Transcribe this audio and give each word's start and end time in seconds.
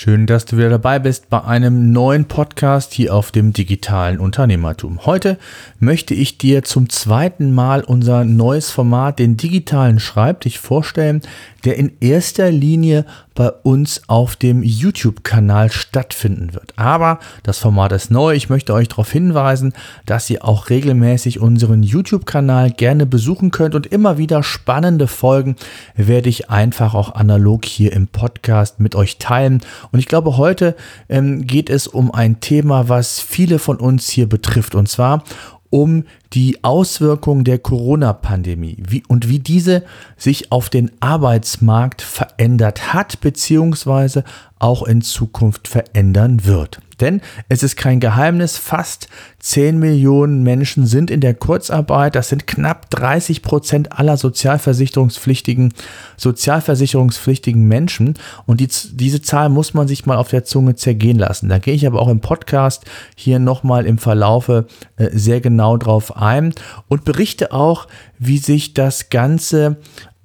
Schön, 0.00 0.26
dass 0.26 0.44
du 0.44 0.56
wieder 0.56 0.68
dabei 0.68 1.00
bist 1.00 1.28
bei 1.28 1.42
einem 1.42 1.90
neuen 1.90 2.26
Podcast 2.26 2.94
hier 2.94 3.12
auf 3.12 3.32
dem 3.32 3.52
digitalen 3.52 4.20
Unternehmertum. 4.20 5.04
Heute 5.06 5.38
möchte 5.80 6.14
ich 6.14 6.38
dir 6.38 6.62
zum 6.62 6.88
zweiten 6.88 7.52
Mal 7.52 7.82
unser 7.82 8.24
neues 8.24 8.70
Format, 8.70 9.18
den 9.18 9.36
digitalen 9.36 9.98
Schreibtisch, 9.98 10.60
vorstellen, 10.60 11.22
der 11.64 11.78
in 11.78 11.90
erster 11.98 12.52
Linie 12.52 13.06
bei 13.34 13.50
uns 13.50 14.02
auf 14.08 14.34
dem 14.34 14.62
YouTube-Kanal 14.64 15.70
stattfinden 15.70 16.54
wird. 16.54 16.72
Aber 16.76 17.20
das 17.44 17.58
Format 17.58 17.92
ist 17.92 18.10
neu. 18.10 18.34
Ich 18.34 18.48
möchte 18.48 18.74
euch 18.74 18.88
darauf 18.88 19.12
hinweisen, 19.12 19.74
dass 20.06 20.28
ihr 20.28 20.44
auch 20.44 20.70
regelmäßig 20.70 21.38
unseren 21.38 21.82
YouTube-Kanal 21.82 22.72
gerne 22.72 23.06
besuchen 23.06 23.50
könnt 23.50 23.74
und 23.74 23.86
immer 23.86 24.18
wieder 24.18 24.42
spannende 24.42 25.06
Folgen 25.06 25.56
werde 25.94 26.28
ich 26.28 26.50
einfach 26.50 26.94
auch 26.94 27.14
analog 27.14 27.64
hier 27.64 27.92
im 27.92 28.08
Podcast 28.08 28.80
mit 28.80 28.96
euch 28.96 29.18
teilen. 29.18 29.60
Und 29.92 29.98
ich 29.98 30.06
glaube, 30.06 30.36
heute 30.36 30.76
ähm, 31.08 31.46
geht 31.46 31.70
es 31.70 31.86
um 31.86 32.12
ein 32.12 32.40
Thema, 32.40 32.88
was 32.88 33.20
viele 33.20 33.58
von 33.58 33.76
uns 33.78 34.08
hier 34.08 34.28
betrifft. 34.28 34.74
Und 34.74 34.88
zwar 34.88 35.24
um 35.70 36.04
die 36.32 36.64
Auswirkungen 36.64 37.44
der 37.44 37.58
Corona-Pandemie 37.58 38.82
und 39.08 39.28
wie 39.28 39.38
diese 39.38 39.84
sich 40.16 40.50
auf 40.50 40.70
den 40.70 40.90
Arbeitsmarkt 41.00 42.02
verändert 42.02 42.92
hat, 42.92 43.20
beziehungsweise 43.20 44.24
auch 44.58 44.82
in 44.82 45.02
Zukunft 45.02 45.68
verändern 45.68 46.44
wird. 46.44 46.80
Denn 47.00 47.20
es 47.48 47.62
ist 47.62 47.76
kein 47.76 48.00
Geheimnis, 48.00 48.56
fast 48.56 49.08
10 49.40 49.78
Millionen 49.78 50.42
Menschen 50.42 50.86
sind 50.86 51.10
in 51.10 51.20
der 51.20 51.34
Kurzarbeit. 51.34 52.14
Das 52.14 52.28
sind 52.28 52.46
knapp 52.46 52.90
30 52.90 53.42
Prozent 53.42 53.92
aller 53.92 54.16
sozialversicherungspflichtigen, 54.16 55.72
sozialversicherungspflichtigen 56.16 57.66
Menschen. 57.66 58.14
Und 58.46 58.60
die, 58.60 58.68
diese 58.92 59.22
Zahl 59.22 59.48
muss 59.48 59.74
man 59.74 59.88
sich 59.88 60.06
mal 60.06 60.16
auf 60.16 60.28
der 60.28 60.44
Zunge 60.44 60.74
zergehen 60.74 61.18
lassen. 61.18 61.48
Da 61.48 61.58
gehe 61.58 61.74
ich 61.74 61.86
aber 61.86 62.00
auch 62.02 62.08
im 62.08 62.20
Podcast 62.20 62.84
hier 63.14 63.38
nochmal 63.38 63.86
im 63.86 63.98
Verlaufe 63.98 64.66
äh, 64.96 65.10
sehr 65.12 65.40
genau 65.40 65.76
drauf 65.76 66.16
ein 66.16 66.52
und 66.88 67.04
berichte 67.04 67.52
auch, 67.52 67.86
wie 68.18 68.38
sich 68.38 68.74
das 68.74 69.08
Ganze 69.10 69.76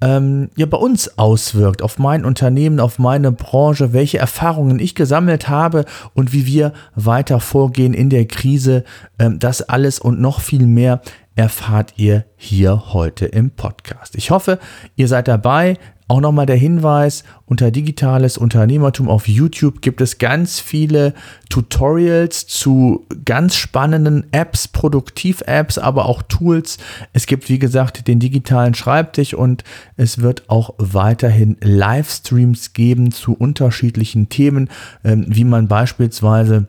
ähm, 0.04 0.50
ja 0.56 0.66
bei 0.66 0.76
uns 0.76 1.18
auswirkt, 1.18 1.80
auf 1.80 1.98
mein 1.98 2.26
Unternehmen, 2.26 2.78
auf 2.78 2.98
meine 2.98 3.32
Branche, 3.32 3.94
welche 3.94 4.18
Erfahrungen 4.18 4.78
ich 4.78 4.94
gesammelt 4.94 5.48
habe 5.48 5.86
und 6.12 6.32
wie 6.34 6.46
wir 6.46 6.74
weiter 6.94 7.40
vorgehen 7.40 7.94
in 7.94 8.10
der 8.10 8.26
Krise. 8.26 8.84
Ähm, 9.18 9.38
das 9.38 9.62
alles 9.62 9.98
und 9.98 10.20
noch 10.20 10.40
viel 10.40 10.66
mehr 10.66 11.00
erfahrt 11.34 11.94
ihr 11.96 12.24
hier 12.36 12.92
heute 12.92 13.26
im 13.26 13.50
Podcast. 13.50 14.14
Ich 14.16 14.30
hoffe, 14.30 14.58
ihr 14.96 15.08
seid 15.08 15.28
dabei. 15.28 15.78
Auch 16.06 16.20
nochmal 16.20 16.44
der 16.44 16.56
Hinweis, 16.56 17.24
unter 17.46 17.70
digitales 17.70 18.36
Unternehmertum 18.36 19.08
auf 19.08 19.26
YouTube 19.26 19.80
gibt 19.80 20.02
es 20.02 20.18
ganz 20.18 20.60
viele 20.60 21.14
Tutorials 21.48 22.46
zu 22.46 23.06
ganz 23.24 23.56
spannenden 23.56 24.26
Apps, 24.30 24.68
Produktiv-Apps, 24.68 25.78
aber 25.78 26.04
auch 26.04 26.20
Tools. 26.20 26.76
Es 27.14 27.26
gibt, 27.26 27.48
wie 27.48 27.58
gesagt, 27.58 28.06
den 28.06 28.20
digitalen 28.20 28.74
Schreibtisch 28.74 29.32
und 29.32 29.64
es 29.96 30.20
wird 30.20 30.50
auch 30.50 30.74
weiterhin 30.76 31.56
Livestreams 31.62 32.74
geben 32.74 33.10
zu 33.10 33.32
unterschiedlichen 33.32 34.28
Themen, 34.28 34.68
ähm, 35.04 35.24
wie 35.28 35.44
man 35.44 35.68
beispielsweise 35.68 36.66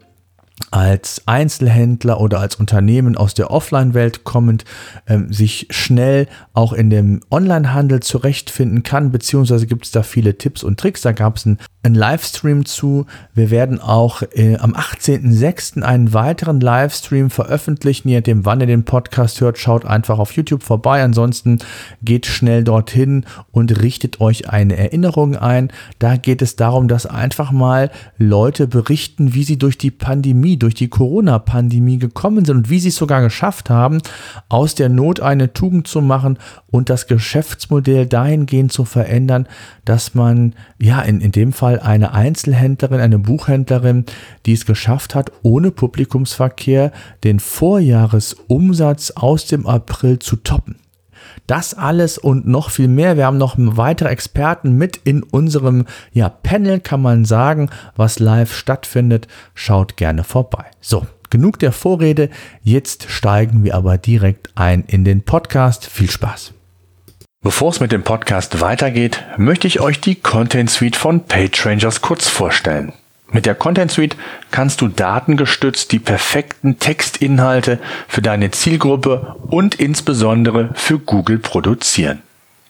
als 0.72 1.22
Einzelhändler 1.25 2.20
oder 2.22 2.39
als 2.39 2.56
Unternehmen 2.56 3.17
aus 3.17 3.34
der 3.34 3.52
Offline-Welt 3.52 4.23
kommend 4.23 4.64
ähm, 5.06 5.31
sich 5.31 5.67
schnell 5.70 6.28
auch 6.53 6.72
in 6.72 6.89
dem 6.89 7.22
Online-Handel 7.30 8.00
zurechtfinden 8.00 8.83
kann, 8.83 9.11
beziehungsweise 9.11 9.67
gibt 9.67 9.86
es 9.86 9.92
da 9.92 10.02
viele 10.02 10.38
Tipps 10.38 10.64
und 10.64 10.80
Tricks. 10.80 11.02
Da 11.02 11.11
gab 11.11 11.36
es 11.36 11.45
einen, 11.45 11.59
einen, 11.83 11.95
Livestream 11.95 12.66
zu. 12.66 13.06
Wir 13.33 13.52
werden 13.52 13.81
auch 13.81 14.22
äh, 14.33 14.56
am 14.56 14.73
18.06. 14.73 15.81
einen 15.81 16.14
weiteren 16.14 16.61
Livestream 16.61 17.30
veröffentlichen. 17.30 18.08
Je 18.08 18.17
nachdem, 18.17 18.45
wann 18.45 18.61
ihr 18.61 18.67
den 18.67 18.86
Podcast 18.86 19.42
hört, 19.42 19.58
schaut 19.58 19.86
einfach 19.86 20.20
auf 20.20 20.31
YouTube 20.33 20.64
vorbei. 20.64 21.04
Ansonsten 21.04 21.60
geht 22.02 22.26
schnell 22.26 22.64
dorthin 22.64 23.26
und 23.52 23.82
richtet 23.82 24.22
euch 24.22 24.49
eine 24.49 24.77
Erinnerung 24.77 25.36
ein. 25.36 25.72
Da 25.99 26.16
geht 26.16 26.42
es 26.42 26.55
darum, 26.55 26.87
dass 26.87 27.05
einfach 27.05 27.52
mal 27.52 27.92
Leute 28.17 28.67
berichten, 28.67 29.33
wie 29.33 29.43
sie 29.43 29.58
durch 29.58 29.77
die 29.77 29.92
Pandemie 29.92 30.45
Pandemie, 30.45 30.58
durch 30.58 30.76
die 30.76 30.89
Corona-Pandemie 30.89 31.98
gekommen 31.98 32.45
sind 32.45 32.58
und 32.58 32.70
wie 32.70 32.80
sie 32.80 32.89
es 32.89 32.95
sogar 32.95 33.22
geschafft 33.22 33.70
haben, 33.72 34.00
aus 34.48 34.76
der 34.76 34.89
Not 34.89 35.20
eine 35.20 35.54
Tugend 35.54 35.88
zu 35.88 36.02
machen 36.02 36.38
und 36.67 36.89
das 36.89 37.08
Geschäftsmodell 37.08 38.06
dahingehend 38.06 38.72
zu 38.72 38.86
verändern, 38.86 39.48
dass 39.86 40.14
man, 40.14 40.54
ja, 40.80 41.02
in, 41.02 41.20
in 41.22 41.32
dem 41.32 41.52
Fall 41.52 41.80
eine 41.80 42.14
Einzelhändlerin, 42.14 43.00
eine 43.00 43.17
Buchhändlerin, 43.17 44.05
die 44.45 44.54
es 44.54 44.66
geschafft 44.66 45.16
hat, 45.16 45.32
ohne 45.42 45.72
Publikumsverkehr 45.72 46.92
den 47.23 47.39
Vorjahresumsatz 47.39 49.11
aus 49.11 49.48
dem 49.48 49.66
April 49.66 50.20
zu 50.20 50.36
toppen. 50.36 50.76
Das 51.48 51.73
alles 51.76 52.17
und 52.17 52.48
noch 52.48 52.72
viel 52.72 52.88
mehr. 52.88 53.17
Wir 53.17 53.26
haben 53.26 53.38
noch 53.38 53.56
weitere 53.58 54.10
Experten 54.10 54.73
mit 54.78 54.98
in 54.98 55.22
unserem 55.22 55.86
ja, 56.11 56.30
Panel, 56.30 56.80
kann 56.80 57.02
man 57.02 57.26
sagen, 57.26 57.70
was 57.95 58.20
live 58.20 58.54
stattfindet. 58.54 59.28
Schaut 59.54 59.98
gerne 59.98 60.23
vorbei. 60.23 60.66
So, 60.82 61.05
genug 61.30 61.60
der 61.60 61.72
Vorrede. 61.72 62.30
Jetzt 62.64 63.10
steigen 63.10 63.64
wir 63.64 63.76
aber 63.76 63.98
direkt 63.98 64.50
ein 64.55 64.84
in 64.88 65.05
den 65.05 65.22
Podcast. 65.22 65.86
Viel 65.86 66.10
Spaß. 66.10 66.54
Bevor 67.44 67.70
es 67.70 67.80
mit 67.80 67.92
dem 67.92 68.04
Podcast 68.04 68.60
weitergeht, 68.60 69.23
möchte 69.38 69.67
ich 69.67 69.80
euch 69.80 70.02
die 70.02 70.16
Content 70.16 70.72
Suite 70.72 70.95
von 70.95 71.26
PageRangers 71.26 72.02
kurz 72.02 72.28
vorstellen. 72.28 72.92
Mit 73.31 73.45
der 73.45 73.55
Content 73.55 73.91
Suite 73.91 74.15
kannst 74.52 74.81
du 74.81 74.87
datengestützt 74.87 75.91
die 75.91 75.99
perfekten 75.99 76.80
Textinhalte 76.80 77.80
für 78.08 78.21
deine 78.21 78.52
Zielgruppe 78.52 79.36
und 79.47 79.75
insbesondere 79.75 80.69
für 80.75 80.99
Google 80.99 81.39
produzieren. 81.39 82.21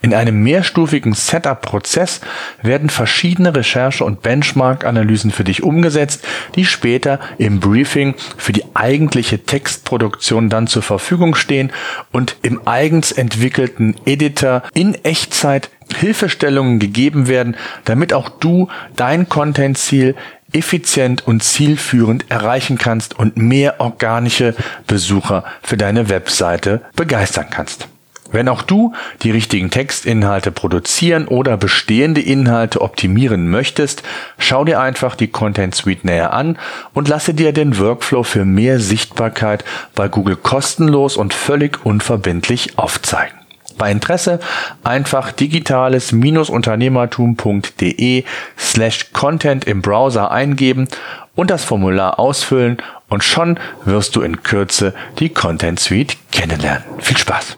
In 0.01 0.13
einem 0.13 0.43
mehrstufigen 0.43 1.13
Setup-Prozess 1.13 2.21
werden 2.61 2.91
verschiedene 2.91 3.55
Recherche- 3.55 4.03
und 4.05 4.21
Benchmark-Analysen 4.21 5.31
für 5.31 5.43
dich 5.43 5.63
umgesetzt, 5.63 6.23
die 6.53 6.65
später 6.65 7.19
im 7.39 7.59
Briefing 7.59 8.13
für 8.37 8.53
die 8.53 8.65
eigentliche 8.75 9.43
Textproduktion 9.43 10.49
dann 10.49 10.67
zur 10.67 10.83
Verfügung 10.83 11.33
stehen 11.33 11.71
und 12.11 12.35
im 12.43 12.67
eigens 12.67 13.11
entwickelten 13.11 13.95
Editor 14.05 14.61
in 14.75 14.93
Echtzeit 15.03 15.71
Hilfestellungen 15.95 16.77
gegeben 16.77 17.27
werden, 17.27 17.55
damit 17.85 18.13
auch 18.13 18.29
du 18.29 18.67
dein 18.95 19.27
Content-Ziel 19.27 20.15
effizient 20.55 21.27
und 21.27 21.43
zielführend 21.43 22.31
erreichen 22.31 22.77
kannst 22.77 23.19
und 23.19 23.37
mehr 23.37 23.79
organische 23.79 24.55
Besucher 24.87 25.43
für 25.61 25.77
deine 25.77 26.09
Webseite 26.09 26.81
begeistern 26.95 27.47
kannst. 27.49 27.87
Wenn 28.31 28.49
auch 28.49 28.63
du 28.63 28.93
die 29.21 29.31
richtigen 29.31 29.69
Textinhalte 29.69 30.51
produzieren 30.51 31.27
oder 31.27 31.57
bestehende 31.57 32.21
Inhalte 32.21 32.81
optimieren 32.81 33.49
möchtest, 33.49 34.03
schau 34.37 34.65
dir 34.65 34.79
einfach 34.79 35.15
die 35.15 35.27
Content 35.27 35.75
Suite 35.75 36.03
näher 36.03 36.33
an 36.33 36.57
und 36.93 37.07
lasse 37.07 37.33
dir 37.33 37.53
den 37.53 37.77
Workflow 37.77 38.23
für 38.23 38.43
mehr 38.43 38.79
Sichtbarkeit 38.79 39.63
bei 39.93 40.07
Google 40.07 40.35
kostenlos 40.35 41.17
und 41.17 41.33
völlig 41.33 41.85
unverbindlich 41.85 42.77
aufzeigen. 42.77 43.44
Bei 43.77 43.91
Interesse 43.91 44.39
einfach 44.83 45.31
digitales-unternehmertum.de 45.31 48.23
slash 48.57 49.13
content 49.13 49.65
im 49.65 49.81
Browser 49.81 50.31
eingeben 50.31 50.87
und 51.35 51.51
das 51.51 51.63
Formular 51.63 52.19
ausfüllen 52.19 52.77
und 53.09 53.23
schon 53.23 53.59
wirst 53.83 54.15
du 54.15 54.21
in 54.21 54.41
Kürze 54.43 54.93
die 55.19 55.29
Content 55.29 55.79
Suite 55.79 56.17
kennenlernen. 56.31 56.83
Viel 56.99 57.17
Spaß! 57.17 57.57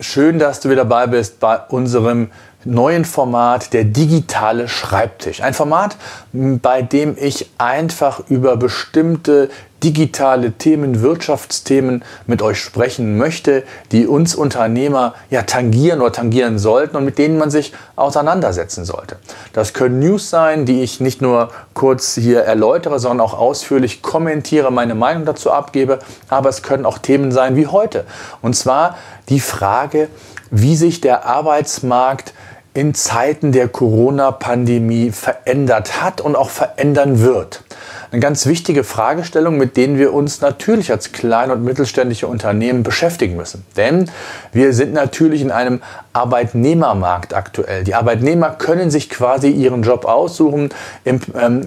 Schön, 0.00 0.38
dass 0.38 0.60
du 0.60 0.70
wieder 0.70 0.84
dabei 0.84 1.08
bist 1.08 1.40
bei 1.40 1.58
unserem 1.58 2.30
neuen 2.64 3.04
Format, 3.04 3.72
der 3.72 3.84
digitale 3.84 4.68
Schreibtisch. 4.68 5.42
Ein 5.42 5.54
Format, 5.54 5.96
bei 6.32 6.82
dem 6.82 7.16
ich 7.18 7.50
einfach 7.58 8.20
über 8.28 8.56
bestimmte 8.56 9.50
digitale 9.82 10.52
Themen, 10.52 11.02
Wirtschaftsthemen 11.02 12.04
mit 12.26 12.42
euch 12.42 12.58
sprechen 12.58 13.16
möchte, 13.16 13.62
die 13.92 14.06
uns 14.06 14.34
Unternehmer 14.34 15.14
ja 15.30 15.42
tangieren 15.42 16.00
oder 16.00 16.12
tangieren 16.12 16.58
sollten 16.58 16.96
und 16.96 17.04
mit 17.04 17.18
denen 17.18 17.38
man 17.38 17.50
sich 17.50 17.72
auseinandersetzen 17.96 18.84
sollte. 18.84 19.16
Das 19.52 19.72
können 19.72 20.00
News 20.00 20.30
sein, 20.30 20.66
die 20.66 20.82
ich 20.82 21.00
nicht 21.00 21.22
nur 21.22 21.50
kurz 21.74 22.14
hier 22.14 22.40
erläutere, 22.40 22.98
sondern 22.98 23.20
auch 23.20 23.38
ausführlich 23.38 24.02
kommentiere, 24.02 24.72
meine 24.72 24.94
Meinung 24.94 25.24
dazu 25.24 25.52
abgebe, 25.52 26.00
aber 26.28 26.48
es 26.48 26.62
können 26.62 26.84
auch 26.84 26.98
Themen 26.98 27.30
sein 27.30 27.56
wie 27.56 27.66
heute. 27.66 28.04
Und 28.42 28.54
zwar 28.54 28.96
die 29.28 29.40
Frage, 29.40 30.08
wie 30.50 30.76
sich 30.76 31.00
der 31.00 31.26
Arbeitsmarkt 31.26 32.32
in 32.74 32.94
Zeiten 32.94 33.52
der 33.52 33.68
Corona-Pandemie 33.68 35.10
verändert 35.10 36.00
hat 36.00 36.20
und 36.20 36.36
auch 36.36 36.50
verändern 36.50 37.20
wird. 37.20 37.64
Eine 38.10 38.20
ganz 38.20 38.46
wichtige 38.46 38.84
Fragestellung, 38.84 39.58
mit 39.58 39.76
denen 39.76 39.98
wir 39.98 40.14
uns 40.14 40.40
natürlich 40.40 40.90
als 40.90 41.12
kleine 41.12 41.52
und 41.52 41.64
mittelständische 41.64 42.26
Unternehmen 42.26 42.82
beschäftigen 42.82 43.36
müssen. 43.36 43.64
Denn 43.76 44.10
wir 44.52 44.72
sind 44.72 44.94
natürlich 44.94 45.42
in 45.42 45.50
einem 45.50 45.80
Arbeitnehmermarkt 46.12 47.34
aktuell. 47.34 47.84
Die 47.84 47.94
Arbeitnehmer 47.94 48.50
können 48.50 48.90
sich 48.90 49.10
quasi 49.10 49.50
ihren 49.50 49.82
Job 49.82 50.04
aussuchen. 50.04 50.70
Ähm, 51.04 51.20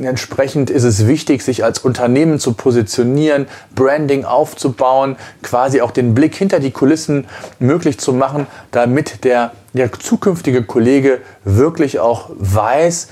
entsprechend 0.04 0.70
ist 0.70 0.84
es 0.84 1.08
wichtig, 1.08 1.44
sich 1.44 1.64
als 1.64 1.80
Unternehmen 1.80 2.40
zu 2.40 2.54
positionieren, 2.54 3.48
Branding 3.76 4.26
aufzubauen, 4.26 5.16
quasi 5.44 5.82
auch 5.82 5.92
den 5.92 6.14
Blick 6.14 6.36
hinter 6.36 6.60
die 6.60 6.72
Kulissen 6.72 7.28
möglich 7.60 8.00
zu 8.00 8.14
machen, 8.14 8.48
damit 8.72 9.24
der, 9.24 9.52
der 9.74 9.92
zukünftige 9.92 10.64
Kollege 10.64 11.20
wirklich 11.46 12.00
auch 12.00 12.30
weiß, 12.36 13.08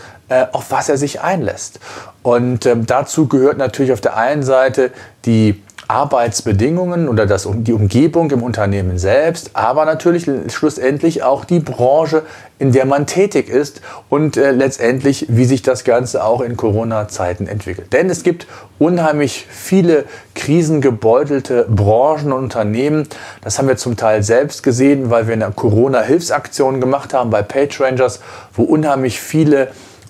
auf 0.52 0.72
was 0.72 0.90
er 0.90 0.98
sich 0.98 1.22
einlässt. 1.22 1.80
Und 2.24 2.66
ähm, 2.66 2.86
dazu 2.86 3.28
gehört 3.28 3.58
natürlich 3.58 3.92
auf 3.92 4.02
der 4.02 4.18
einen 4.18 4.44
Seite 4.44 4.92
die 5.26 5.62
Arbeitsbedingungen 5.90 7.10
oder 7.10 7.26
das, 7.26 7.50
die 7.52 7.74
Umgebung 7.74 8.30
im 8.30 8.44
Unternehmen 8.44 9.00
selbst, 9.00 9.52
aber 9.54 9.86
natürlich 9.86 10.30
schlussendlich 10.54 11.24
auch 11.24 11.46
die 11.46 11.60
Branche, 11.60 12.22
in 12.60 12.72
der 12.72 12.86
man 12.86 13.08
tätig 13.08 13.50
ist 13.50 13.82
und 14.08 14.38
äh, 14.38 14.52
letztendlich, 14.52 15.26
wie 15.30 15.46
sich 15.46 15.64
das 15.64 15.84
Ganze 15.84 16.24
auch 16.24 16.42
in 16.42 16.56
Corona-Zeiten 16.58 17.48
entwickelt. 17.48 17.92
Denn 17.92 18.08
es 18.12 18.22
gibt 18.22 18.46
unheimlich 18.78 19.48
viele 19.50 20.06
krisengebeutelte 20.36 21.66
Branchen 21.68 22.34
und 22.34 22.44
Unternehmen. 22.44 23.08
Das 23.42 23.58
haben 23.58 23.68
wir 23.68 23.78
zum 23.78 23.98
Teil 23.98 24.22
selbst 24.22 24.62
gesehen, 24.62 25.10
weil 25.10 25.26
wir 25.26 25.34
eine 25.34 25.50
Corona-Hilfsaktion 25.50 26.80
gemacht 26.80 27.16
haben 27.16 27.32
bei 27.32 27.42
PageRangers, 27.42 28.20
wo 28.54 28.62
unheimlich 28.62 29.20
viele 29.20 29.70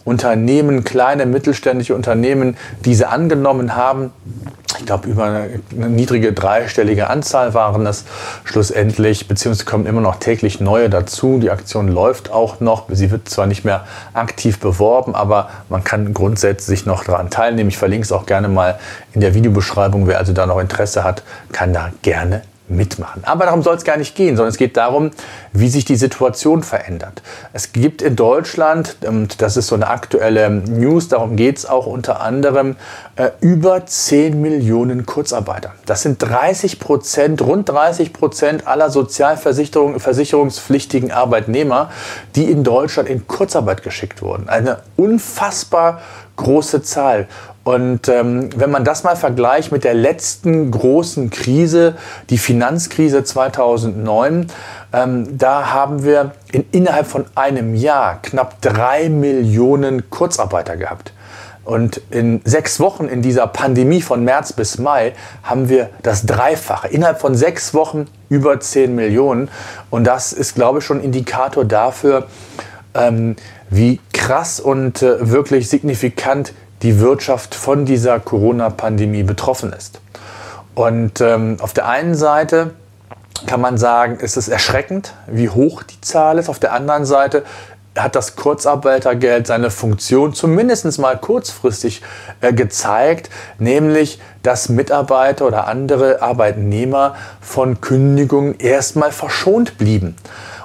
Unternehmen, 0.09 0.83
kleine 0.83 1.25
mittelständische 1.25 1.95
Unternehmen 1.95 2.57
diese 2.83 3.09
angenommen 3.09 3.75
haben. 3.75 4.11
Ich 4.79 4.85
glaube, 4.85 5.07
über 5.07 5.25
eine, 5.25 5.49
niedrige 5.71 6.33
dreistellige 6.33 7.09
Anzahl 7.09 7.53
waren 7.53 7.85
es 7.85 8.05
schlussendlich, 8.43 9.27
beziehungsweise 9.27 9.65
kommen 9.65 9.85
immer 9.85 10.01
noch 10.01 10.17
täglich 10.17 10.59
neue 10.59 10.89
dazu. 10.89 11.39
Die 11.39 11.51
Aktion 11.51 11.87
läuft 11.87 12.31
auch 12.31 12.59
noch. 12.59 12.85
Sie 12.89 13.11
wird 13.11 13.29
zwar 13.29 13.45
nicht 13.45 13.65
mehr 13.65 13.85
aktiv 14.13 14.59
beworben, 14.59 15.15
aber 15.15 15.49
man 15.69 15.83
kann 15.83 16.13
grundsätzlich 16.13 16.85
noch 16.85 17.03
daran 17.03 17.29
teilnehmen. 17.29 17.69
Ich 17.69 17.77
verlinke 17.77 18.05
es 18.05 18.11
auch 18.11 18.25
gerne 18.25 18.47
mal 18.47 18.79
in 19.13 19.21
der 19.21 19.33
Videobeschreibung. 19.33 20.07
Wer 20.07 20.17
also 20.17 20.33
da 20.33 20.45
noch 20.45 20.59
Interesse 20.59 21.03
hat, 21.03 21.23
kann 21.51 21.73
da 21.73 21.91
gerne 22.01 22.41
mitmachen. 22.69 23.23
Aber 23.25 23.45
darum 23.45 23.63
soll 23.63 23.75
es 23.75 23.83
gar 23.83 23.97
nicht 23.97 24.15
gehen, 24.15 24.37
sondern 24.37 24.49
es 24.49 24.57
geht 24.57 24.77
darum, 24.77 25.11
wie 25.53 25.69
sich 25.69 25.85
die 25.85 25.95
Situation 25.95 26.63
verändert. 26.63 27.21
Es 27.53 27.73
gibt 27.73 28.01
in 28.01 28.15
Deutschland, 28.15 28.97
und 29.05 29.41
das 29.41 29.57
ist 29.57 29.67
so 29.67 29.75
eine 29.75 29.87
aktuelle 29.87 30.49
News, 30.49 31.07
darum 31.07 31.35
geht 31.35 31.57
es 31.57 31.65
auch 31.65 31.85
unter 31.85 32.21
anderem, 32.21 32.75
äh, 33.15 33.29
über 33.41 33.85
10 33.85 34.41
Millionen 34.41 35.05
Kurzarbeiter. 35.05 35.73
Das 35.85 36.01
sind 36.01 36.21
30 36.21 36.79
Prozent, 36.79 37.41
rund 37.41 37.69
30 37.69 38.13
Prozent 38.13 38.67
aller 38.67 38.89
sozialversicherungspflichtigen 38.89 41.11
Arbeitnehmer, 41.11 41.91
die 42.35 42.49
in 42.49 42.63
Deutschland 42.63 43.09
in 43.09 43.27
Kurzarbeit 43.27 43.83
geschickt 43.83 44.21
wurden. 44.21 44.49
Eine 44.49 44.79
unfassbar 44.95 45.99
große 46.39 46.81
Zahl. 46.81 47.27
Und 47.69 48.09
ähm, 48.09 48.49
wenn 48.55 48.71
man 48.71 48.83
das 48.83 49.03
mal 49.03 49.15
vergleicht 49.15 49.71
mit 49.71 49.83
der 49.83 49.93
letzten 49.93 50.71
großen 50.71 51.29
Krise, 51.29 51.93
die 52.31 52.39
Finanzkrise 52.39 53.23
2009, 53.23 54.47
ähm, 54.91 55.37
da 55.37 55.71
haben 55.71 56.03
wir 56.03 56.31
in, 56.51 56.65
innerhalb 56.71 57.05
von 57.05 57.25
einem 57.35 57.75
Jahr 57.75 58.23
knapp 58.23 58.59
drei 58.63 59.09
Millionen 59.09 60.09
Kurzarbeiter 60.09 60.77
gehabt. 60.77 61.13
Und 61.63 62.01
in 62.09 62.41
sechs 62.43 62.79
Wochen 62.79 63.05
in 63.05 63.21
dieser 63.21 63.45
Pandemie 63.45 64.01
von 64.01 64.23
März 64.23 64.51
bis 64.53 64.79
Mai 64.79 65.13
haben 65.43 65.69
wir 65.69 65.91
das 66.01 66.25
Dreifache. 66.25 66.87
Innerhalb 66.87 67.21
von 67.21 67.35
sechs 67.35 67.75
Wochen 67.75 68.07
über 68.29 68.59
zehn 68.59 68.95
Millionen. 68.95 69.47
Und 69.91 70.05
das 70.05 70.33
ist, 70.33 70.55
glaube 70.55 70.79
ich, 70.79 70.85
schon 70.85 71.03
Indikator 71.03 71.65
dafür, 71.65 72.25
ähm, 72.95 73.35
wie 73.69 73.99
krass 74.11 74.59
und 74.59 75.03
äh, 75.03 75.29
wirklich 75.29 75.69
signifikant 75.69 76.53
die 76.81 76.99
Wirtschaft 76.99 77.55
von 77.55 77.85
dieser 77.85 78.19
Corona-Pandemie 78.19 79.23
betroffen 79.23 79.73
ist. 79.73 80.01
Und 80.75 81.21
ähm, 81.21 81.57
auf 81.59 81.73
der 81.73 81.87
einen 81.87 82.15
Seite 82.15 82.71
kann 83.45 83.61
man 83.61 83.77
sagen, 83.77 84.17
ist 84.17 84.37
es 84.37 84.47
erschreckend, 84.47 85.13
wie 85.27 85.49
hoch 85.49 85.83
die 85.83 85.99
Zahl 86.01 86.37
ist. 86.37 86.49
Auf 86.49 86.59
der 86.59 86.73
anderen 86.73 87.05
Seite 87.05 87.43
hat 87.97 88.15
das 88.15 88.35
Kurzarbeitergeld 88.35 89.47
seine 89.47 89.71
Funktion 89.71 90.33
zumindest 90.33 90.99
mal 90.99 91.17
kurzfristig 91.17 92.01
äh, 92.41 92.53
gezeigt, 92.53 93.29
nämlich 93.57 94.19
dass 94.43 94.69
Mitarbeiter 94.69 95.45
oder 95.45 95.67
andere 95.67 96.21
Arbeitnehmer 96.21 97.15
von 97.41 97.81
Kündigungen 97.81 98.57
erstmal 98.57 99.11
verschont 99.11 99.77
blieben 99.77 100.15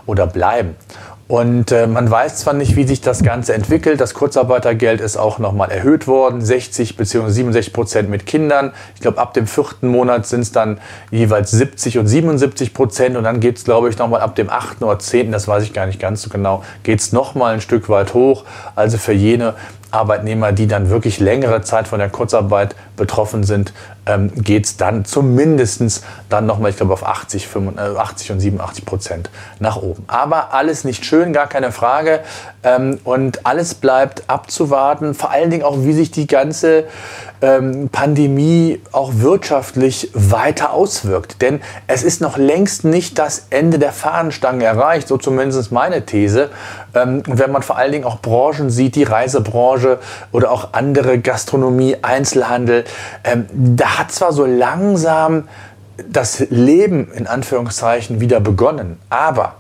oder 0.07 0.27
bleiben. 0.27 0.77
Und 1.27 1.73
äh, 1.73 1.87
man 1.87 2.11
weiß 2.11 2.37
zwar 2.37 2.53
nicht, 2.53 2.77
wie 2.77 2.85
sich 2.85 3.01
das 3.01 3.23
Ganze 3.23 3.55
entwickelt. 3.55 3.99
Das 3.99 4.13
Kurzarbeitergeld 4.13 5.01
ist 5.01 5.17
auch 5.17 5.39
nochmal 5.39 5.71
erhöht 5.71 6.07
worden, 6.07 6.43
60 6.43 6.99
bzw. 6.99 7.31
67 7.31 7.73
Prozent 7.73 8.11
mit 8.11 8.27
Kindern. 8.27 8.73
Ich 8.95 9.01
glaube, 9.01 9.19
ab 9.19 9.33
dem 9.33 9.47
vierten 9.47 9.89
Monat 9.89 10.27
sind 10.27 10.41
es 10.41 10.53
dann 10.53 10.81
jeweils 11.11 11.51
70 11.51 11.99
und 11.99 12.09
77 12.09 12.75
Prozent. 12.75 13.17
Und 13.17 13.25
dann 13.25 13.41
geht 13.41 13.57
es, 13.57 13.65
glaube 13.65 13.89
ich, 13.89 13.97
nochmal 13.97 14.21
ab 14.21 14.35
dem 14.37 14.51
achten 14.51 14.85
oder 14.85 14.99
zehnten, 14.99 15.33
das 15.33 15.49
weiß 15.49 15.63
ich 15.63 15.73
gar 15.73 15.87
nicht 15.87 15.99
ganz 15.99 16.21
so 16.21 16.29
genau, 16.29 16.63
geht 16.83 17.01
es 17.01 17.13
nochmal 17.13 17.55
ein 17.55 17.63
Stück 17.63 17.89
weit 17.89 18.13
hoch. 18.13 18.45
Also 18.75 18.99
für 18.99 19.13
jene 19.13 19.55
Arbeitnehmer, 19.95 20.53
die 20.53 20.67
dann 20.67 20.91
wirklich 20.91 21.21
längere 21.21 21.63
Zeit 21.63 21.89
von 21.89 21.99
der 21.99 22.11
Kurzarbeit 22.11 22.75
betroffen 22.97 23.45
sind, 23.45 23.73
ähm, 24.07 24.31
geht 24.35 24.67
es 24.67 24.77
dann 24.77 25.05
zumindest 25.05 26.05
dann 26.29 26.47
nochmal, 26.47 26.71
ich 26.71 26.77
glaube, 26.77 26.93
auf 26.93 27.07
80, 27.07 27.49
85, 27.49 27.99
80 27.99 28.31
und 28.33 28.41
87 28.41 28.85
Prozent 28.85 29.31
nach 29.61 29.77
oben. 29.77 30.05
Aber 30.07 30.53
alles 30.53 30.85
nicht 30.85 31.05
schön, 31.05 31.33
gar 31.33 31.47
keine 31.47 31.73
Frage. 31.73 32.21
Ähm, 32.63 32.99
und 33.05 33.47
alles 33.47 33.75
bleibt 33.75 34.25
abzuwarten, 34.27 35.15
vor 35.15 35.31
allen 35.31 35.51
Dingen 35.51 35.63
auch, 35.63 35.79
wie 35.79 35.93
sich 35.93 36.11
die 36.11 36.27
ganze 36.27 36.85
ähm, 37.45 37.91
Pandemie 37.91 38.81
auch 38.93 39.13
wirtschaftlich 39.17 40.11
weiter 40.15 40.73
auswirkt. 40.73 41.43
Denn 41.43 41.61
es 41.87 42.03
ist 42.03 42.21
noch 42.21 42.39
längst 42.39 42.85
nicht 42.85 43.19
das 43.19 43.47
Ende 43.51 43.79
der 43.79 43.93
Fahnenstange 43.93 44.65
erreicht, 44.65 45.09
so 45.09 45.19
zumindest 45.19 45.71
meine 45.71 46.07
These. 46.07 46.51
Ähm, 46.95 47.23
wenn 47.27 47.53
man 47.53 47.63
vor 47.63 47.77
allen 47.77 47.93
Dingen 47.93 48.05
auch 48.05 48.21
Branchen 48.21 48.71
sieht, 48.71 48.97
die 48.97 49.03
Reisebranche 49.03 49.99
oder 50.33 50.51
auch 50.51 50.73
andere 50.73 51.19
Gastronomie, 51.19 51.99
Einzelhandel, 52.01 52.85
ähm, 53.25 53.47
da 53.53 53.99
hat 53.99 54.11
zwar 54.11 54.33
so 54.33 54.47
langsam 54.47 55.49
das 56.11 56.41
Leben 56.51 57.13
in 57.13 57.27
Anführungszeichen 57.27 58.21
wieder 58.21 58.41
begonnen, 58.41 58.99
aber 59.11 59.57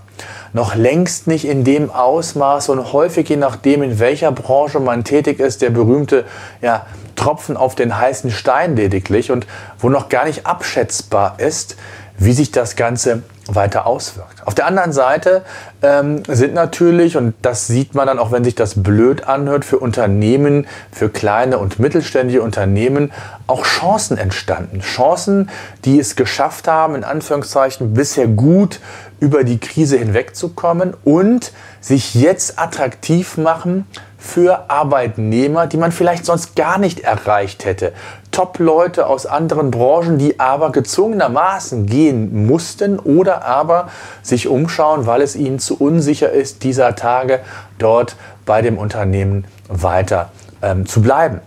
noch 0.53 0.75
längst 0.75 1.27
nicht 1.27 1.45
in 1.47 1.65
dem 1.65 1.91
Ausmaß 1.91 2.69
und 2.71 2.93
häufig 2.93 3.29
je 3.29 3.37
nachdem, 3.37 3.83
in 3.83 3.99
welcher 3.99 4.33
Branche 4.33 4.81
man 4.81 5.05
tätig 5.05 5.41
ist, 5.41 5.63
der 5.63 5.71
berühmte 5.71 6.25
ja, 6.63 6.87
Tropfen 7.17 7.57
auf 7.57 7.75
den 7.75 7.99
heißen 7.99 8.31
Stein 8.31 8.77
lediglich 8.77 9.31
und 9.31 9.47
wo 9.79 9.89
noch 9.89 10.09
gar 10.09 10.25
nicht 10.25 10.47
abschätzbar 10.47 11.37
ist, 11.39 11.77
wie 12.17 12.33
sich 12.33 12.53
das 12.53 12.77
Ganze 12.77 13.23
weiter 13.47 13.87
auswirkt. 13.87 14.47
Auf 14.47 14.55
der 14.55 14.67
anderen 14.67 14.93
Seite 14.93 15.43
ähm, 15.83 16.23
sind 16.29 16.55
natürlich, 16.55 17.17
und 17.17 17.35
das 17.43 17.67
sieht 17.67 17.95
man 17.95 18.07
dann 18.07 18.19
auch, 18.19 18.33
wenn 18.33 18.45
sich 18.45 18.55
das 18.55 18.83
blöd 18.83 19.27
anhört, 19.27 19.65
für 19.65 19.79
Unternehmen, 19.79 20.67
für 20.93 21.09
kleine 21.09 21.59
und 21.59 21.79
mittelständische 21.79 22.41
Unternehmen 22.41 23.13
auch 23.47 23.67
Chancen 23.67 24.17
entstanden. 24.17 24.81
Chancen, 24.81 25.51
die 25.85 25.99
es 25.99 26.17
geschafft 26.17 26.69
haben, 26.69 26.95
in 26.95 27.05
Anführungszeichen 27.05 27.93
bisher 27.95 28.29
gut 28.29 28.81
über 29.21 29.45
die 29.45 29.59
Krise 29.59 29.99
hinwegzukommen 29.99 30.95
und 31.05 31.53
sich 31.81 32.15
jetzt 32.15 32.59
attraktiv 32.59 33.37
machen 33.37 33.87
für 34.25 34.71
Arbeitnehmer, 34.71 35.67
die 35.67 35.77
man 35.77 35.93
vielleicht 35.93 36.25
sonst 36.25 36.57
gar 36.57 36.79
nicht 36.79 37.01
erreicht 37.01 37.65
hätte. 37.65 37.93
Top-Leute 38.31 39.07
aus 39.07 39.27
anderen 39.27 39.71
Branchen, 39.71 40.19
die 40.19 40.41
aber 40.41 40.73
gezwungenermaßen 40.73 41.87
gehen 41.87 42.47
mussten 42.47 42.99
oder 42.99 43.45
aber 43.45 43.91
sich 44.23 44.49
umschauen, 44.49 45.07
weil 45.07 45.21
es 45.21 45.37
ihnen 45.37 45.59
zu 45.59 45.77
unsicher 45.77 46.31
ist, 46.31 46.65
dieser 46.65 46.97
Tage 46.97 47.41
dort 47.79 48.17
bei 48.47 48.63
dem 48.63 48.79
Unternehmen 48.79 49.45
weiter 49.69 50.31
ähm, 50.63 50.87
zu 50.87 51.03
bleiben. 51.03 51.41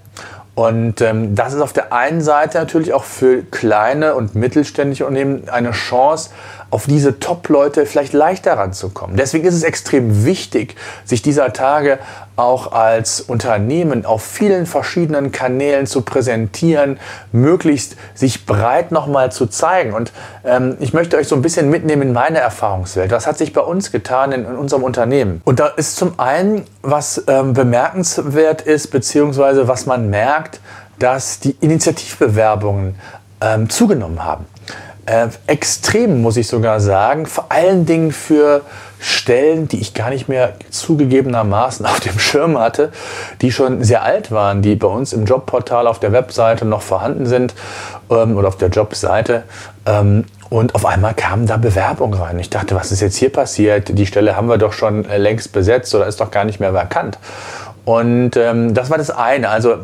Und 0.53 1.01
ähm, 1.01 1.35
das 1.35 1.53
ist 1.53 1.61
auf 1.61 1.73
der 1.73 1.93
einen 1.93 2.21
Seite 2.21 2.57
natürlich 2.57 2.93
auch 2.93 3.03
für 3.03 3.43
kleine 3.43 4.15
und 4.15 4.33
mittelständische 4.33 5.05
Unternehmen 5.05 5.49
eine 5.49 5.71
Chance, 5.71 6.31
auf 6.69 6.85
diese 6.85 7.19
Top-Leute 7.19 7.85
vielleicht 7.85 8.13
leichter 8.13 8.53
ranzukommen. 8.53 9.15
Deswegen 9.17 9.45
ist 9.45 9.53
es 9.53 9.63
extrem 9.63 10.25
wichtig, 10.25 10.75
sich 11.05 11.21
dieser 11.21 11.53
Tage 11.53 11.99
auch 12.37 12.71
als 12.71 13.19
Unternehmen 13.19 14.05
auf 14.05 14.23
vielen 14.23 14.65
verschiedenen 14.67 15.31
Kanälen 15.31 15.87
zu 15.87 16.01
präsentieren, 16.03 16.99
möglichst 17.31 17.95
sich 18.13 18.45
breit 18.45 18.91
nochmal 18.91 19.31
zu 19.31 19.47
zeigen. 19.47 19.93
Und 19.93 20.13
ähm, 20.45 20.77
ich 20.79 20.93
möchte 20.93 21.17
euch 21.17 21.27
so 21.27 21.35
ein 21.35 21.41
bisschen 21.41 21.69
mitnehmen 21.69 22.03
in 22.03 22.13
meine 22.13 22.37
Erfahrungswelt. 22.37 23.11
Was 23.11 23.27
hat 23.27 23.37
sich 23.37 23.53
bei 23.53 23.61
uns 23.61 23.91
getan 23.91 24.31
in, 24.31 24.45
in 24.45 24.55
unserem 24.55 24.83
Unternehmen? 24.83 25.41
Und 25.45 25.59
da 25.59 25.67
ist 25.67 25.97
zum 25.97 26.19
einen, 26.19 26.63
was 26.83 27.23
ähm, 27.27 27.53
bemerkenswert 27.53 28.61
ist, 28.61 28.91
beziehungsweise 28.91 29.67
was 29.67 29.87
man 29.87 30.09
merkt, 30.09 30.61
dass 30.99 31.39
die 31.39 31.55
Initiativbewerbungen 31.59 32.95
ähm, 33.41 33.69
zugenommen 33.69 34.23
haben. 34.23 34.45
Äh, 35.07 35.29
extrem, 35.47 36.21
muss 36.21 36.37
ich 36.37 36.47
sogar 36.47 36.81
sagen, 36.81 37.25
vor 37.25 37.45
allen 37.49 37.85
Dingen 37.85 38.11
für 38.11 38.61
Stellen, 38.99 39.67
die 39.67 39.79
ich 39.79 39.93
gar 39.93 40.09
nicht 40.09 40.27
mehr 40.27 40.53
zugegebenermaßen 40.69 41.85
auf 41.87 41.99
dem 41.99 42.17
Schirm 42.19 42.57
hatte, 42.57 42.91
die 43.41 43.51
schon 43.51 43.83
sehr 43.83 44.03
alt 44.03 44.31
waren, 44.31 44.61
die 44.61 44.75
bei 44.75 44.87
uns 44.87 45.13
im 45.13 45.25
Jobportal 45.25 45.87
auf 45.87 45.99
der 45.99 46.11
Webseite 46.11 46.65
noch 46.65 46.81
vorhanden 46.81 47.25
sind 47.25 47.53
ähm, 48.09 48.37
oder 48.37 48.47
auf 48.47 48.57
der 48.57 48.69
Jobseite. 48.69 49.43
Ähm, 49.85 50.25
und 50.49 50.75
auf 50.75 50.85
einmal 50.85 51.13
kamen 51.13 51.45
da 51.45 51.57
Bewerbungen 51.57 52.19
rein. 52.19 52.39
Ich 52.39 52.49
dachte, 52.49 52.75
was 52.75 52.91
ist 52.91 53.01
jetzt 53.01 53.17
hier 53.17 53.31
passiert? 53.31 53.97
Die 53.97 54.05
Stelle 54.05 54.37
haben 54.37 54.47
wir 54.47 54.57
doch 54.57 54.73
schon 54.73 55.05
äh, 55.05 55.17
längst 55.17 55.51
besetzt 55.51 55.93
oder 55.93 56.07
ist 56.07 56.21
doch 56.21 56.31
gar 56.31 56.45
nicht 56.45 56.59
mehr 56.59 56.73
vakant. 56.73 57.17
Und 57.87 58.35
ähm, 58.35 58.73
das 58.73 58.89
war 58.89 58.97
das 58.97 59.09
eine. 59.09 59.47
Also 59.47 59.77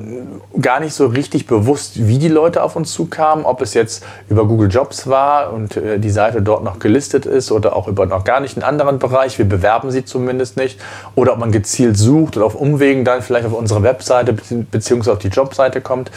gar 0.60 0.82
nicht 0.82 0.94
so 0.94 1.08
richtig 1.08 1.48
bewusst, 1.48 2.06
wie 2.06 2.18
die 2.18 2.28
Leute 2.28 2.62
auf 2.62 2.76
uns 2.76 2.92
zukamen, 2.92 3.46
ob 3.46 3.62
es 3.62 3.74
jetzt 3.74 4.04
über 4.28 4.46
Google 4.46 4.70
Jobs 4.70 5.08
war 5.08 5.54
und 5.54 5.78
äh, 5.78 6.00
die 6.00 6.10
Seite 6.10 6.42
dort 6.42 6.66
noch 6.66 6.80
gelistet 6.80 7.26
ist 7.26 7.50
oder 7.50 7.78
auch 7.78 7.88
über 7.88 8.06
noch 8.06 8.26
gar 8.26 8.42
nicht 8.42 8.58
einen 8.58 8.66
anderen 8.66 9.00
Bereich. 9.00 9.38
Wir 9.38 9.48
bewerben 9.48 9.90
sie 9.90 10.04
zumindest 10.04 10.58
nicht. 10.58 10.82
Oder 11.16 11.32
ob 11.32 11.40
man 11.40 11.54
gezielt 11.54 11.96
sucht 11.96 12.36
oder 12.36 12.46
auf 12.46 12.56
Umwegen 12.56 13.06
dann 13.06 13.22
vielleicht 13.22 13.46
auf 13.46 13.54
unsere 13.54 13.84
Webseite 13.84 14.34
beziehungsweise 14.34 15.14
auf 15.14 15.20
die 15.20 15.30
Jobseite 15.30 15.80
kommt. 15.80 16.12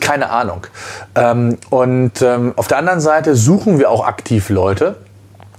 Keine 0.00 0.30
Ahnung. 0.30 0.66
Ähm, 1.14 1.58
und 1.68 2.22
ähm, 2.22 2.54
auf 2.56 2.66
der 2.66 2.78
anderen 2.78 3.00
Seite 3.00 3.36
suchen 3.36 3.78
wir 3.78 3.90
auch 3.90 4.06
aktiv 4.06 4.48
Leute 4.48 4.96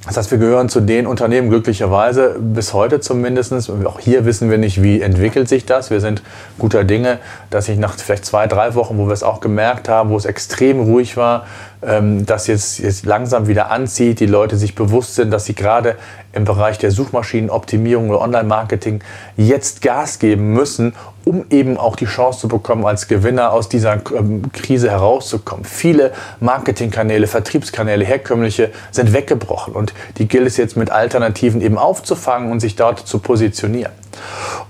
das 0.08 0.16
heißt, 0.16 0.32
wir 0.32 0.38
gehören 0.38 0.70
zu 0.70 0.80
den 0.80 1.06
Unternehmen 1.06 1.50
glücklicherweise 1.50 2.38
bis 2.40 2.74
heute 2.74 3.02
zumindest. 3.02 3.54
Auch 3.86 4.00
hier 4.00 4.26
wissen 4.26 4.50
wir 4.50 4.58
nicht, 4.58 4.82
wie 4.82 5.02
entwickelt 5.02 5.50
sich 5.50 5.66
das. 5.66 5.90
Wir 5.90 6.00
sind 6.00 6.22
guter 6.58 6.86
Dinge, 6.86 7.20
dass 7.50 7.66
sich 7.66 7.78
nach 7.78 7.96
vielleicht 7.96 8.26
zwei, 8.26 8.48
drei 8.48 8.74
Wochen, 8.76 8.98
wo 8.98 9.08
wir 9.08 9.14
es 9.14 9.24
auch 9.24 9.42
gemerkt 9.42 9.90
haben, 9.90 10.10
wo 10.10 10.18
es 10.18 10.24
extrem 10.24 10.80
ruhig 10.80 11.18
war, 11.18 11.46
ähm, 11.82 12.26
das 12.26 12.48
jetzt, 12.48 12.80
jetzt 12.80 13.06
langsam 13.06 13.48
wieder 13.48 13.70
anzieht, 13.72 14.20
die 14.20 14.26
Leute 14.26 14.58
sich 14.58 14.76
bewusst 14.76 15.16
sind, 15.16 15.32
dass 15.32 15.46
sie 15.46 15.54
gerade 15.54 15.96
im 16.34 16.44
Bereich 16.44 16.78
der 16.78 16.92
Suchmaschinenoptimierung 16.92 18.10
oder 18.10 18.22
Online-Marketing 18.22 19.02
jetzt 19.38 19.82
Gas 19.82 20.20
geben 20.20 20.54
müssen, 20.54 20.94
um 21.26 21.46
eben 21.50 21.78
auch 21.78 21.96
die 21.96 22.06
Chance 22.06 22.42
zu 22.42 22.48
bekommen, 22.48 22.86
als 22.86 23.08
Gewinner 23.08 23.52
aus 23.52 23.70
dieser 23.70 24.02
ähm, 24.16 24.52
Krise 24.54 24.90
herauszukommen. 24.90 25.66
Viele 25.66 26.14
Marketingkanäle, 26.40 27.28
Vertriebskanäle, 27.28 28.06
herkömmliche 28.06 28.72
sind 28.92 29.14
weggebrochen 29.14 29.74
und 29.74 29.94
die 30.18 30.28
gilt 30.28 30.48
es 30.48 30.58
jetzt 30.58 30.78
mit 30.78 30.92
Alternativen 30.92 31.62
eben 31.62 31.78
aufzufangen 31.78 32.52
und 32.52 32.60
sich 32.60 32.76
dort 32.76 33.00
zu 33.00 33.20
positionieren. 33.20 33.92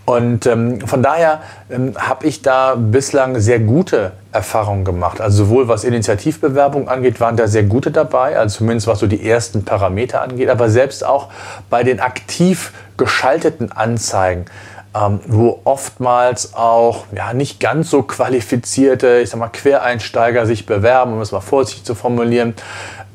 Und 0.05 0.45
ähm, 0.45 0.79
von 0.81 1.03
daher 1.03 1.41
ähm, 1.69 1.93
habe 1.97 2.27
ich 2.27 2.41
da 2.41 2.75
bislang 2.75 3.39
sehr 3.41 3.59
gute 3.59 4.13
Erfahrungen 4.31 4.85
gemacht. 4.85 5.19
Also 5.19 5.45
sowohl 5.45 5.67
was 5.67 5.83
Initiativbewerbung 5.83 6.87
angeht, 6.87 7.19
waren 7.19 7.35
da 7.35 7.47
sehr 7.47 7.63
gute 7.63 7.91
dabei, 7.91 8.37
also 8.37 8.59
zumindest 8.59 8.87
was 8.87 8.99
so 8.99 9.07
die 9.07 9.29
ersten 9.29 9.65
Parameter 9.65 10.21
angeht, 10.21 10.49
aber 10.49 10.69
selbst 10.69 11.05
auch 11.05 11.27
bei 11.69 11.83
den 11.83 11.99
aktiv 11.99 12.71
geschalteten 12.95 13.71
Anzeigen, 13.73 14.45
ähm, 14.95 15.19
wo 15.27 15.59
oftmals 15.65 16.53
auch 16.53 17.03
ja, 17.13 17.33
nicht 17.33 17.59
ganz 17.59 17.89
so 17.89 18.03
qualifizierte, 18.03 19.19
ich 19.19 19.29
sag 19.31 19.39
mal, 19.39 19.49
Quereinsteiger 19.49 20.45
sich 20.45 20.65
bewerben, 20.65 21.13
um 21.13 21.21
es 21.21 21.33
mal 21.33 21.41
vorsichtig 21.41 21.83
zu 21.83 21.95
formulieren, 21.95 22.53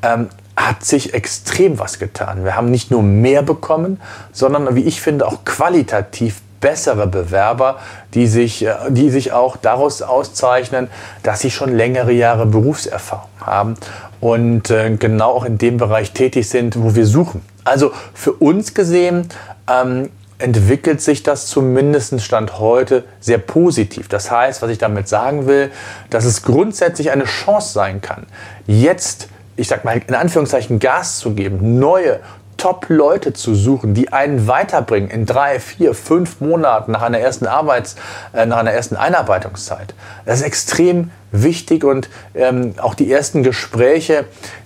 ähm, 0.03 0.29
hat 0.55 0.85
sich 0.85 1.13
extrem 1.13 1.79
was 1.79 1.99
getan. 1.99 2.43
Wir 2.43 2.55
haben 2.55 2.69
nicht 2.69 2.91
nur 2.91 3.03
mehr 3.03 3.41
bekommen, 3.41 3.99
sondern, 4.31 4.75
wie 4.75 4.83
ich 4.83 5.01
finde, 5.01 5.27
auch 5.27 5.45
qualitativ 5.45 6.41
bessere 6.63 7.07
Bewerber, 7.07 7.79
die 8.13 8.25
sich, 8.25 8.65
äh, 8.65 8.73
die 8.89 9.09
sich 9.09 9.33
auch 9.33 9.57
daraus 9.57 10.01
auszeichnen, 10.01 10.87
dass 11.21 11.41
sie 11.41 11.51
schon 11.51 11.75
längere 11.75 12.13
Jahre 12.13 12.45
Berufserfahrung 12.45 13.29
haben 13.41 13.75
und 14.21 14.69
äh, 14.69 14.95
genau 14.95 15.31
auch 15.31 15.45
in 15.45 15.57
dem 15.57 15.77
Bereich 15.77 16.13
tätig 16.13 16.47
sind, 16.47 16.81
wo 16.81 16.95
wir 16.95 17.05
suchen. 17.05 17.41
Also 17.65 17.91
für 18.13 18.31
uns 18.31 18.73
gesehen 18.73 19.27
ähm, 19.69 20.09
entwickelt 20.37 21.01
sich 21.01 21.23
das 21.23 21.47
zumindest 21.47 22.21
Stand 22.21 22.59
heute 22.59 23.03
sehr 23.19 23.37
positiv. 23.37 24.07
Das 24.07 24.31
heißt, 24.31 24.61
was 24.61 24.69
ich 24.69 24.77
damit 24.77 25.09
sagen 25.09 25.47
will, 25.47 25.69
dass 26.09 26.23
es 26.23 26.43
grundsätzlich 26.43 27.11
eine 27.11 27.25
Chance 27.25 27.73
sein 27.73 28.01
kann, 28.01 28.25
jetzt 28.67 29.27
ich 29.55 29.67
sag 29.67 29.85
mal, 29.85 30.01
in 30.05 30.15
Anführungszeichen 30.15 30.79
Gas 30.79 31.19
zu 31.19 31.33
geben, 31.33 31.79
neue 31.79 32.19
Top-Leute 32.57 33.33
zu 33.33 33.55
suchen, 33.55 33.93
die 33.93 34.13
einen 34.13 34.47
weiterbringen 34.47 35.09
in 35.09 35.25
drei, 35.25 35.59
vier, 35.59 35.93
fünf 35.93 36.39
Monaten 36.39 36.91
nach 36.91 37.01
einer 37.01 37.19
ersten 37.19 37.45
Arbeits-, 37.45 37.95
äh, 38.33 38.45
nach 38.45 38.57
einer 38.57 38.71
ersten 38.71 38.95
Einarbeitungszeit. 38.95 39.93
Das 40.25 40.39
ist 40.39 40.45
extrem 40.45 41.11
wichtig 41.33 41.83
und 41.83 42.09
ähm, 42.35 42.75
auch 42.77 42.93
die 42.93 43.11
ersten 43.11 43.43
Gespräche, 43.43 44.25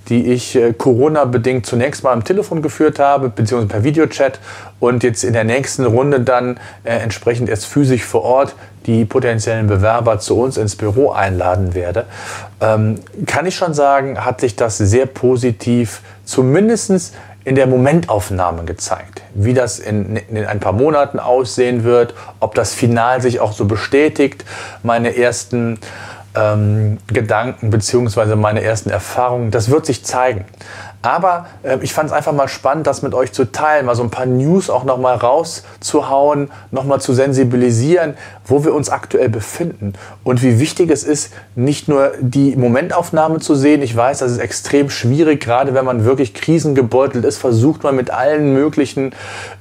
die 0.10 0.32
ich 0.32 0.56
äh, 0.56 0.74
Corona-bedingt 0.74 1.66
zunächst 1.66 2.04
mal 2.04 2.12
am 2.14 2.24
Telefon 2.24 2.62
geführt 2.62 3.00
habe, 3.00 3.30
beziehungsweise 3.30 3.70
per 3.70 3.84
Videochat 3.84 4.40
und 4.80 5.04
jetzt 5.04 5.24
in 5.24 5.34
der 5.34 5.46
nächsten 5.46 5.86
Runde 5.86 6.20
dann 6.20 6.60
äh, 6.84 6.98
entsprechend 6.98 7.50
erst 7.50 7.66
physisch 7.66 8.04
vor 8.04 8.24
Ort 8.24 8.56
die 8.86 9.06
potenziellen 9.06 9.68
Bewerber 9.68 10.20
zu 10.20 10.40
uns 10.40 10.58
ins 10.58 10.76
Büro 10.76 11.12
einladen 11.12 11.74
werde, 11.74 12.06
ähm, 12.62 13.00
kann 13.26 13.46
ich 13.46 13.56
schon 13.56 13.74
sagen, 13.74 14.24
hat 14.24 14.42
sich 14.42 14.56
das 14.56 14.78
sehr 14.78 15.06
positiv 15.06 16.02
zumindest 16.24 17.14
in 17.48 17.56
der 17.56 17.68
Momentaufnahme 17.68 18.66
gezeigt. 18.66 19.22
Wie 19.34 19.54
das 19.54 19.80
in, 19.80 20.18
in, 20.18 20.46
ein 20.46 20.60
paar 20.60 20.74
Monaten 20.74 21.18
aussehen 21.18 21.86
wird, 21.86 22.14
ob 22.42 22.56
das 22.56 22.74
Final 22.74 23.22
sich 23.22 23.40
auch 23.40 23.54
so 23.54 23.64
bestätigt. 23.64 24.44
Meine 24.84 25.16
ersten 25.16 25.80
ähm, 26.38 26.98
Gedanken 27.08 27.70
bzw. 27.70 28.36
meine 28.36 28.62
ersten 28.62 28.90
Erfahrungen, 28.90 29.52
das 29.52 29.70
wird 29.70 29.86
sich 29.86 30.06
zeigen. 30.06 30.46
Aber 31.08 31.46
äh, 31.64 31.78
ich 31.84 31.94
fand 31.94 32.10
es 32.10 32.14
einfach 32.14 32.34
mal 32.34 32.50
spannend, 32.50 32.86
das 32.86 33.02
mit 33.02 33.14
euch 33.14 33.32
zu 33.32 33.50
teilen, 33.50 33.86
mal 33.86 33.96
so 33.96 34.04
ein 34.04 34.10
paar 34.10 34.26
News 34.26 34.70
auch 34.70 34.84
noch 34.84 34.98
mal 34.98 35.16
rauszuhauen, 35.16 36.52
noch 36.72 36.84
mal 36.84 37.00
zu 37.00 37.14
sensibilisieren, 37.14 38.16
wo 38.44 38.66
wir 38.66 38.74
uns 38.74 38.90
aktuell 38.90 39.30
befinden 39.30 39.94
und 40.26 40.44
wie 40.44 40.60
wichtig 40.60 40.90
es 40.92 41.06
ist, 41.06 41.32
nicht 41.56 41.88
nur 41.88 42.12
die 42.20 42.58
Momentaufnahme 42.58 43.40
zu 43.40 43.56
sehen. 43.56 43.82
Ich 43.84 43.96
weiß, 43.96 44.18
das 44.18 44.34
ist 44.34 44.40
extrem 44.40 44.90
schwierig, 44.90 45.40
gerade 45.40 45.74
wenn 45.74 45.86
man 45.86 46.04
wirklich 46.04 46.34
krisengebeutelt 46.34 47.24
ist, 47.24 47.38
versucht 47.38 47.84
man 47.84 47.96
mit 47.96 48.12
allen 48.12 48.54
möglichen 48.54 49.14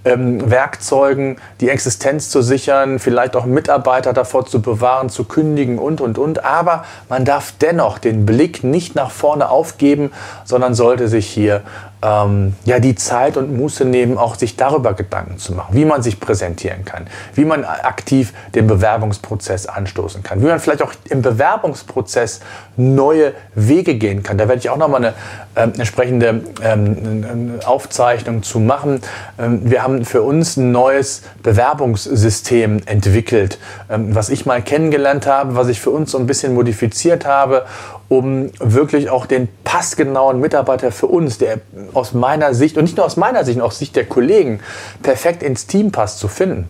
ähm, 0.05 0.51
Werkzeugen 0.51 1.37
die 1.61 1.69
Existenz 1.69 2.29
zu 2.29 2.43
sichern, 2.43 2.99
vielleicht 2.99 3.37
auch 3.37 3.47
Mitarbeiter 3.47 4.13
davor 4.13 4.47
zu 4.47 4.61
bewahren, 4.61 5.11
zu 5.11 5.23
kündigen 5.23 5.79
und, 5.79 6.01
und, 6.01 6.19
und. 6.19 6.45
Aber 6.45 6.85
man 7.09 7.25
darf 7.25 7.53
dennoch 7.61 7.99
den 7.99 8.27
Blick 8.27 8.65
nicht 8.65 8.97
nach 8.97 9.13
vorne 9.13 9.49
aufgeben, 9.49 10.11
sondern 10.45 10.75
sollte 10.75 11.07
sich 11.07 11.36
hier 11.37 11.63
ähm, 12.03 12.55
ja, 12.65 12.79
die 12.79 12.95
Zeit 12.95 13.37
und 13.37 13.57
Muße 13.57 13.85
nehmen, 13.85 14.19
auch 14.19 14.35
sich 14.37 14.57
darüber 14.57 14.95
Gedanken 14.95 15.39
zu 15.39 15.55
machen, 15.55 15.75
wie 15.75 15.85
man 15.85 16.03
sich 16.03 16.19
präsentieren 16.19 16.85
kann, 16.85 17.07
wie 17.35 17.45
man 17.45 17.65
aktiv 17.65 18.33
den 18.55 18.67
Bewerbungsprozess 18.67 19.67
anstoßen 19.67 20.23
kann, 20.23 20.43
wie 20.43 20.47
man 20.47 20.61
vielleicht 20.61 20.83
auch 20.83 20.93
im 21.09 21.23
Bewerbungsprozess 21.23 22.41
neue 22.77 23.33
Wege 23.55 23.95
gehen 23.95 24.23
kann. 24.23 24.39
Da 24.39 24.49
werde 24.49 24.61
ich 24.61 24.71
auch 24.71 24.77
nochmal 24.77 25.05
eine 25.05 25.15
äh, 25.55 25.79
entsprechende 25.79 26.43
ähm, 26.63 27.61
Aufzeichnung 27.65 28.43
zu 28.43 28.61
machen. 28.61 29.01
Ähm, 29.39 29.71
wir 29.71 29.83
haben 29.83 30.05
für 30.05 30.23
uns 30.23 30.57
ein 30.57 30.73
neues 30.73 31.23
Bewerbungssystem 31.43 32.83
entwickelt, 32.87 33.59
ähm, 33.91 34.15
was 34.15 34.31
ich 34.31 34.47
mal 34.47 34.63
kennengelernt 34.63 35.27
habe, 35.27 35.57
was 35.57 35.69
ich 35.69 35.81
für 35.81 35.91
uns 35.91 36.13
so 36.13 36.19
ein 36.19 36.27
bisschen 36.27 36.55
modifiziert 36.55 37.27
habe 37.27 37.67
um 38.09 38.51
wirklich 38.61 39.11
auch 39.11 39.27
den 39.27 39.49
passgenauen 39.77 40.41
Mitarbeiter 40.41 40.91
für 40.91 41.07
uns, 41.07 41.37
der 41.37 41.59
aus 41.93 42.15
meiner 42.15 42.55
Sicht 42.55 42.79
und 42.79 42.85
nicht 42.85 42.97
nur 42.97 43.05
aus 43.05 43.19
meiner 43.19 43.45
Sicht, 43.45 43.61
auch 43.61 43.67
aus 43.67 43.79
Sicht 43.79 43.95
der 43.95 44.07
Kollegen 44.07 44.61
perfekt 45.03 45.43
ins 45.43 45.67
Team 45.67 45.93
passt, 45.93 46.19
zu 46.19 46.29
finden. 46.29 46.67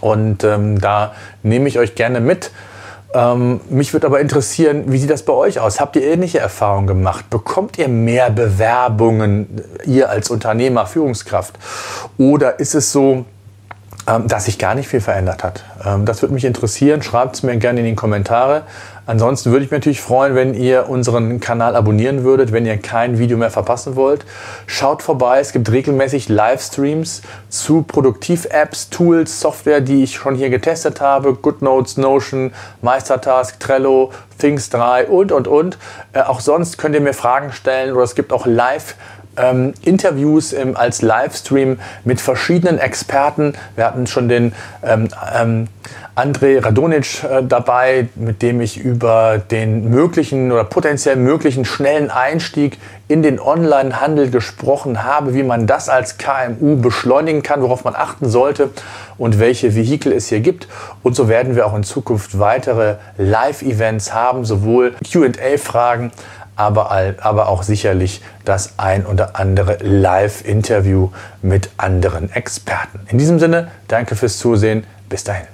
Und 0.00 0.42
ähm, 0.42 0.80
da 0.80 1.14
nehme 1.44 1.68
ich 1.68 1.78
euch 1.78 1.94
gerne 1.94 2.18
mit. 2.18 2.50
Ähm, 3.14 3.60
mich 3.70 3.92
würde 3.92 4.08
aber 4.08 4.18
interessieren, 4.18 4.90
wie 4.90 4.98
sieht 4.98 5.10
das 5.10 5.22
bei 5.22 5.32
euch 5.32 5.60
aus? 5.60 5.78
Habt 5.78 5.94
ihr 5.94 6.02
ähnliche 6.02 6.40
Erfahrungen 6.40 6.88
gemacht? 6.88 7.30
Bekommt 7.30 7.78
ihr 7.78 7.86
mehr 7.86 8.30
Bewerbungen, 8.30 9.62
ihr 9.84 10.10
als 10.10 10.28
Unternehmer, 10.28 10.86
Führungskraft? 10.86 11.54
Oder 12.18 12.58
ist 12.58 12.74
es 12.74 12.90
so, 12.90 13.26
ähm, 14.08 14.26
dass 14.26 14.46
sich 14.46 14.58
gar 14.58 14.74
nicht 14.74 14.88
viel 14.88 15.00
verändert 15.00 15.44
hat? 15.44 15.64
Ähm, 15.86 16.04
das 16.04 16.20
würde 16.20 16.34
mich 16.34 16.44
interessieren. 16.44 17.00
Schreibt 17.00 17.36
es 17.36 17.42
mir 17.44 17.56
gerne 17.58 17.78
in 17.78 17.86
die 17.86 17.94
Kommentare. 17.94 18.62
Ansonsten 19.06 19.50
würde 19.50 19.66
ich 19.66 19.70
mich 19.70 19.78
natürlich 19.78 20.00
freuen, 20.00 20.34
wenn 20.34 20.54
ihr 20.54 20.88
unseren 20.88 21.38
Kanal 21.38 21.76
abonnieren 21.76 22.24
würdet, 22.24 22.52
wenn 22.52 22.64
ihr 22.64 22.78
kein 22.78 23.18
Video 23.18 23.36
mehr 23.36 23.50
verpassen 23.50 23.96
wollt. 23.96 24.24
Schaut 24.66 25.02
vorbei, 25.02 25.40
es 25.40 25.52
gibt 25.52 25.70
regelmäßig 25.70 26.30
Livestreams 26.30 27.20
zu 27.50 27.82
Produktiv-Apps, 27.82 28.88
Tools, 28.88 29.40
Software, 29.40 29.82
die 29.82 30.04
ich 30.04 30.14
schon 30.14 30.36
hier 30.36 30.48
getestet 30.48 31.02
habe. 31.02 31.34
GoodNotes, 31.34 31.98
Notion, 31.98 32.52
Meistertask, 32.80 33.60
Trello, 33.60 34.10
Things 34.38 34.70
3 34.70 35.08
und, 35.08 35.32
und, 35.32 35.48
und. 35.48 35.78
Äh, 36.14 36.22
auch 36.22 36.40
sonst 36.40 36.78
könnt 36.78 36.94
ihr 36.94 37.02
mir 37.02 37.14
Fragen 37.14 37.52
stellen 37.52 37.92
oder 37.94 38.04
es 38.04 38.14
gibt 38.14 38.32
auch 38.32 38.46
Live- 38.46 38.96
ähm, 39.36 39.74
Interviews 39.82 40.52
ähm, 40.52 40.76
als 40.76 41.02
Livestream 41.02 41.78
mit 42.04 42.20
verschiedenen 42.20 42.78
Experten. 42.78 43.54
Wir 43.76 43.86
hatten 43.86 44.06
schon 44.06 44.28
den 44.28 44.52
ähm, 44.82 45.08
ähm, 45.34 45.68
André 46.16 46.64
Radonic 46.64 47.24
äh, 47.24 47.42
dabei, 47.42 48.08
mit 48.14 48.40
dem 48.40 48.60
ich 48.60 48.78
über 48.78 49.38
den 49.38 49.90
möglichen 49.90 50.52
oder 50.52 50.62
potenziell 50.62 51.16
möglichen 51.16 51.64
schnellen 51.64 52.08
Einstieg 52.08 52.78
in 53.08 53.22
den 53.22 53.40
Online-Handel 53.40 54.30
gesprochen 54.30 55.02
habe, 55.02 55.34
wie 55.34 55.42
man 55.42 55.66
das 55.66 55.88
als 55.88 56.16
KMU 56.16 56.76
beschleunigen 56.76 57.42
kann, 57.42 57.62
worauf 57.62 57.82
man 57.82 57.96
achten 57.96 58.28
sollte 58.28 58.70
und 59.18 59.40
welche 59.40 59.74
Vehikel 59.74 60.12
es 60.12 60.28
hier 60.28 60.40
gibt. 60.40 60.68
Und 61.02 61.16
so 61.16 61.28
werden 61.28 61.56
wir 61.56 61.66
auch 61.66 61.74
in 61.74 61.82
Zukunft 61.82 62.38
weitere 62.38 62.94
Live-Events 63.18 64.14
haben, 64.14 64.44
sowohl 64.44 64.94
QA-Fragen 65.10 66.12
aber, 66.56 66.90
aber 67.20 67.48
auch 67.48 67.62
sicherlich 67.62 68.22
das 68.44 68.78
ein 68.78 69.06
oder 69.06 69.38
andere 69.38 69.78
Live-Interview 69.80 71.10
mit 71.42 71.70
anderen 71.76 72.30
Experten. 72.32 73.00
In 73.08 73.18
diesem 73.18 73.38
Sinne, 73.38 73.70
danke 73.88 74.16
fürs 74.16 74.38
Zusehen. 74.38 74.84
Bis 75.08 75.24
dahin. 75.24 75.53